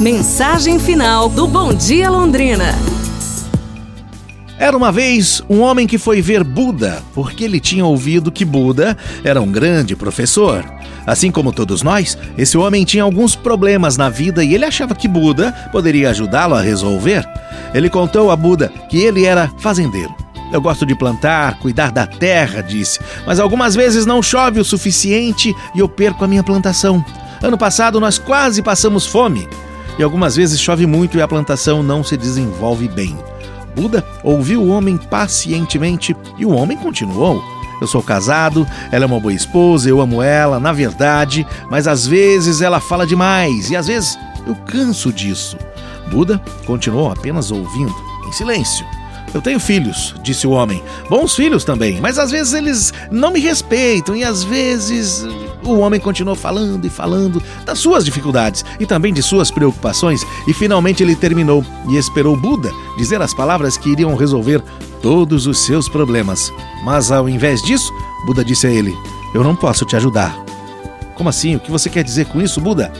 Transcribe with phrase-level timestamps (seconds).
[0.00, 2.74] Mensagem final do Bom Dia Londrina.
[4.58, 8.94] Era uma vez um homem que foi ver Buda, porque ele tinha ouvido que Buda
[9.24, 10.62] era um grande professor.
[11.06, 15.08] Assim como todos nós, esse homem tinha alguns problemas na vida e ele achava que
[15.08, 17.26] Buda poderia ajudá-lo a resolver.
[17.72, 20.14] Ele contou a Buda que ele era fazendeiro.
[20.52, 25.54] Eu gosto de plantar, cuidar da terra, disse, mas algumas vezes não chove o suficiente
[25.74, 27.02] e eu perco a minha plantação.
[27.42, 29.48] Ano passado nós quase passamos fome.
[29.98, 33.16] E algumas vezes chove muito e a plantação não se desenvolve bem.
[33.74, 37.42] Buda ouviu o homem pacientemente e o homem continuou.
[37.80, 42.06] Eu sou casado, ela é uma boa esposa, eu amo ela, na verdade, mas às
[42.06, 45.58] vezes ela fala demais e às vezes eu canso disso.
[46.10, 47.94] Buda continuou apenas ouvindo,
[48.26, 48.86] em silêncio.
[49.34, 50.82] Eu tenho filhos, disse o homem.
[51.10, 55.26] Bons filhos também, mas às vezes eles não me respeitam e às vezes
[55.70, 60.52] o homem continuou falando e falando das suas dificuldades e também de suas preocupações e
[60.52, 64.62] finalmente ele terminou e esperou Buda dizer as palavras que iriam resolver
[65.02, 66.52] todos os seus problemas.
[66.84, 67.92] Mas ao invés disso,
[68.26, 68.94] Buda disse a ele:
[69.34, 70.36] Eu não posso te ajudar.
[71.14, 71.56] Como assim?
[71.56, 72.92] O que você quer dizer com isso, Buda?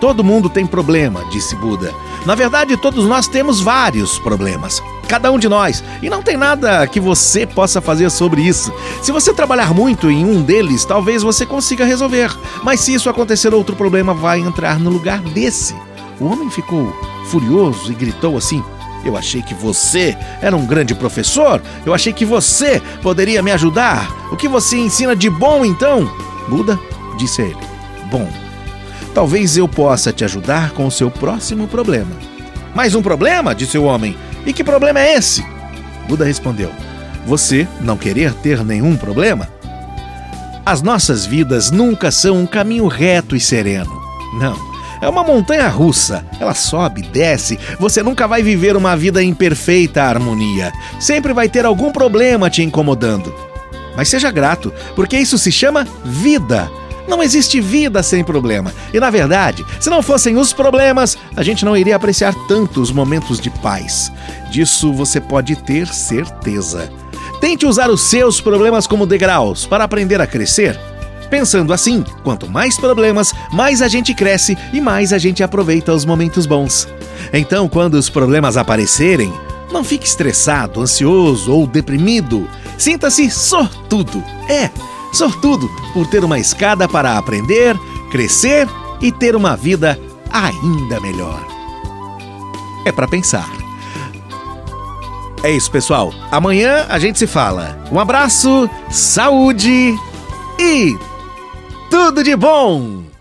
[0.00, 1.94] Todo mundo tem problema, disse Buda.
[2.24, 5.82] Na verdade, todos nós temos vários problemas cada um de nós.
[6.02, 8.72] E não tem nada que você possa fazer sobre isso.
[9.02, 12.36] Se você trabalhar muito em um deles, talvez você consiga resolver.
[12.62, 15.74] Mas se isso acontecer, outro problema vai entrar no lugar desse.
[16.20, 16.92] O homem ficou
[17.30, 18.62] furioso e gritou assim:
[19.04, 21.62] Eu achei que você era um grande professor.
[21.84, 24.10] Eu achei que você poderia me ajudar.
[24.30, 26.10] O que você ensina de bom então?
[26.48, 26.78] Buda
[27.16, 27.60] disse a ele:
[28.10, 28.28] Bom,
[29.16, 32.14] talvez eu possa te ajudar com o seu próximo problema.
[32.74, 33.54] Mais um problema?
[33.54, 34.14] disse o homem.
[34.44, 35.42] E que problema é esse?
[36.06, 36.70] Buda respondeu:
[37.24, 39.48] Você não querer ter nenhum problema?
[40.66, 43.90] As nossas vidas nunca são um caminho reto e sereno.
[44.38, 44.54] Não.
[45.00, 46.22] É uma montanha russa.
[46.38, 47.58] Ela sobe, desce.
[47.80, 50.74] Você nunca vai viver uma vida em perfeita harmonia.
[51.00, 53.34] Sempre vai ter algum problema te incomodando.
[53.96, 56.70] Mas seja grato, porque isso se chama vida.
[57.08, 58.72] Não existe vida sem problema.
[58.92, 62.90] E na verdade, se não fossem os problemas, a gente não iria apreciar tanto os
[62.90, 64.12] momentos de paz.
[64.50, 66.90] Disso você pode ter certeza.
[67.40, 70.78] Tente usar os seus problemas como degraus para aprender a crescer.
[71.30, 76.04] Pensando assim, quanto mais problemas, mais a gente cresce e mais a gente aproveita os
[76.04, 76.88] momentos bons.
[77.32, 79.32] Então, quando os problemas aparecerem,
[79.72, 82.48] não fique estressado, ansioso ou deprimido.
[82.78, 84.22] Sinta-se sortudo.
[84.48, 84.70] É,
[85.16, 87.76] sortudo por ter uma escada para aprender,
[88.10, 88.68] crescer
[89.00, 89.98] e ter uma vida
[90.30, 91.44] ainda melhor.
[92.84, 93.50] É para pensar.
[95.42, 96.12] É isso, pessoal.
[96.30, 97.78] Amanhã a gente se fala.
[97.90, 99.94] Um abraço, saúde
[100.58, 100.98] e
[101.90, 103.15] tudo de bom!